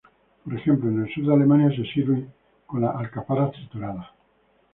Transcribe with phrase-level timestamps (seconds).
[0.43, 2.27] Por ejemplo, en el sur de Alemania se sirve
[2.65, 4.07] con las alcaparras trituradas.